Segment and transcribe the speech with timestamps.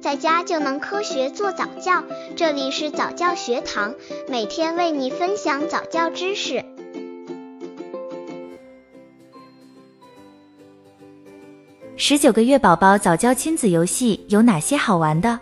[0.00, 2.02] 在家就能科学做早教。
[2.34, 3.94] 这里是早教学堂，
[4.28, 6.64] 每天为你分享早教知识。
[11.96, 15.38] 十九个月宝宝早教亲子游戏有哪些好玩的？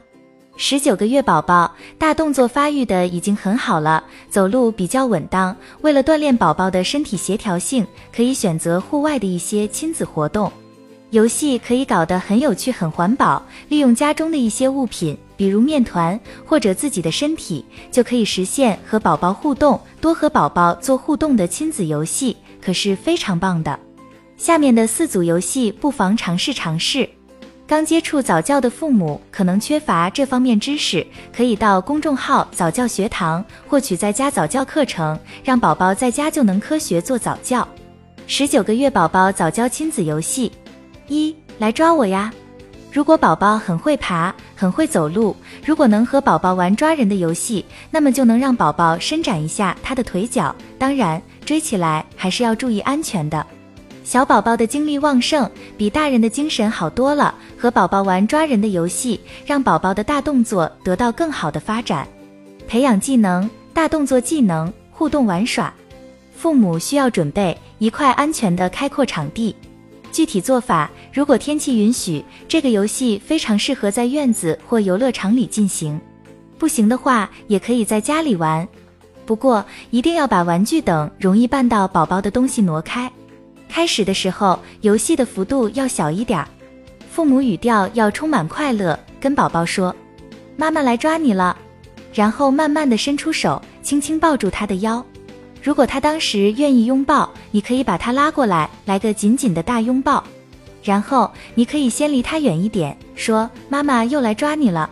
[0.57, 5.57] 十九个月宝宝大动作发育的已经很好了，走路比较稳当。
[5.83, 10.53] 为了锻炼宝宝的身体协调性，可以选择户外的一些亲子活动。
[11.11, 19.81] 游戏可以搞得很有趣、很环保，利用家中的一些物品，比如面团或者自己的身体，就可以实现和宝宝互动。
[20.03, 23.79] 多和宝宝做互动的亲子游戏可是非常棒的。
[24.37, 27.09] 下面的四组游戏不妨尝试尝试。
[27.67, 37.67] 刚接触早教的父母可能缺乏这方面知识，可以到公众号早教学堂获取在家早教课程，让宝宝在家就能科学做早教。
[38.27, 40.53] 十九个月宝宝早教亲子游戏
[41.09, 42.33] 一来抓我呀！
[42.93, 50.55] 如果宝宝很会爬，很会走路，如果能和宝宝玩抓人的游戏，那么就能让宝宝伸展一下他的腿脚。
[50.79, 53.45] 当然，追起来还是要注意安全的。
[54.05, 57.35] 小宝宝的精力旺盛，比大人的精神好多了。
[57.59, 62.09] 和宝宝玩抓人的游戏，让宝宝的大动作得到更好的发展，
[62.67, 65.73] 培养技能、大动作技能、互动玩耍。
[66.35, 69.55] 父母需要准备一块安全的开阔场地。
[70.19, 76.01] 具体做法，如果天气允许，这个游戏非常适合在院子或游乐场里进行。
[76.59, 78.67] 不行的话，也可以在家里玩。
[79.25, 83.09] 不过一定要把玩具等容易绊到宝宝的东西挪开。
[83.69, 86.49] 开始的时候，游戏的幅度要小一点儿，
[87.09, 89.95] 父母语调要充满快乐，跟宝宝说
[90.59, 91.57] ：“妈妈来抓你了。”
[92.13, 95.01] 然后慢慢的伸出手，轻轻抱住他的腰。
[95.69, 100.25] 如果他当时愿意拥抱，你可以把他拉过来，来个紧紧的大拥抱。
[100.83, 104.89] 然后你可以先离他远一点，说：“妈妈又来抓你了。”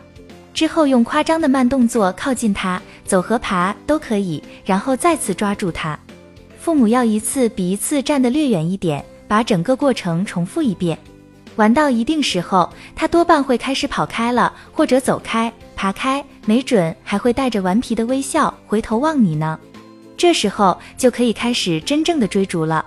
[0.53, 5.99] 之后用夸张的慢动作靠近他，走和爬都可以，然后再次抓住他。
[6.61, 10.99] 父母要一次比一次站得略远一点，把整个过程重复一遍。
[11.55, 19.59] 玩到一定时候，他多半会开始跑开了，或者走开、爬开，没准还会带着顽皮的微笑回头望你呢。
[20.17, 22.85] 这时候就可以开始真正的追逐了。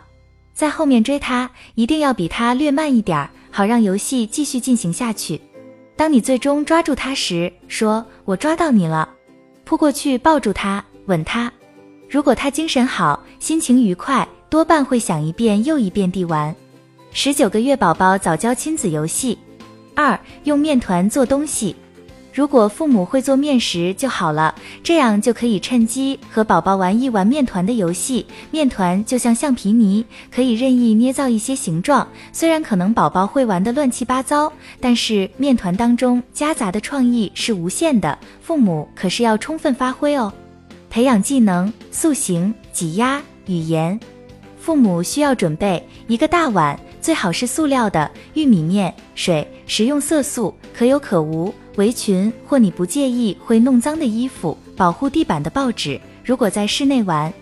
[0.53, 5.39] 在后面追他，一定要比他略慢一点儿，好让游戏继续进行下去。
[5.95, 9.07] 当你最终抓住他时，说：“我抓到你了。”
[9.63, 11.51] 扑过去抱住他，吻他。
[12.09, 16.53] 如果他精神好，心情愉快，多半会想一遍又一遍地玩。
[17.11, 19.37] 十九个月宝宝早教亲子游戏
[19.95, 21.75] 二，用面团做东西。
[22.39, 28.25] 如果父母会做面食就好了，这样就可以趁机和宝宝玩一玩面团的游戏。
[28.49, 32.07] 面团就像橡皮泥，可以任意捏造一些形状。
[32.31, 34.49] 虽然可能宝宝会玩的乱七八糟，
[34.79, 40.31] 但是面团当中夹杂的创意是无限的，父母可是要充分发挥哦。
[40.89, 43.99] 培养技能：塑形、挤压、语言。
[44.57, 51.53] 父母需要准备一个大碗，最好是塑料的，玉米面、水、食用色素，可有可无。
[51.79, 55.97] 围裙或你不介意会弄脏的衣服，保护地板的报纸。
[56.25, 57.33] 如果在室内玩，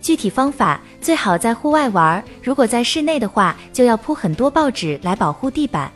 [0.00, 2.22] 具体方法最好在户外玩。
[2.40, 5.90] 如果在室内的话，就要铺很多报纸来保护地板。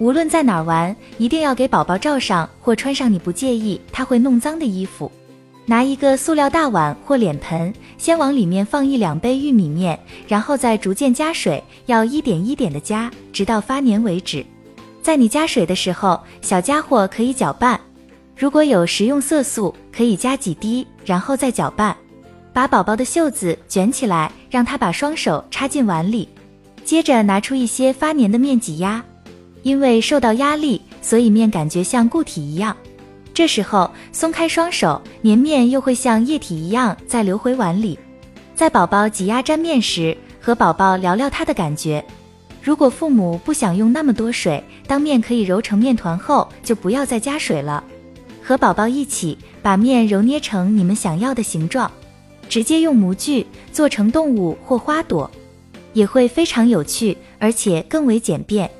[0.00, 5.10] 无论在哪儿玩，一定要给宝宝罩上或穿上你不介意他会弄脏的衣服。
[5.64, 14.44] 拿一个塑料大碗或脸盆，先往里面放一两杯玉米面，然后再逐渐加水，要一点一点的加，直到发黏为止。
[15.08, 17.80] 在你加水的时候，小家伙可以搅拌。
[18.36, 21.96] 如果有食用色素，可以加几滴，然后再搅拌。
[22.52, 26.28] 把宝宝的袖子卷起来，让他把双手插进碗里。
[26.84, 29.02] 接着拿出一些发黏的面挤压，
[29.62, 32.76] 因为受到压力，所以面感觉像固体一样。
[33.32, 37.98] 这时候松开双手，粘面又会像液体一样再流回碗里。
[38.54, 42.04] 在宝宝挤压粘面时，和宝宝聊聊他的感觉。
[42.68, 47.82] 如果父母不想用那么多水，当面可以揉成面团后，就不要再加水了。
[48.42, 51.90] 和宝宝一起把面揉捏成你们想要的形状，
[52.46, 55.30] 直接用模具做成动物或花朵，
[55.94, 58.70] 也会非常有趣，而且更为简便。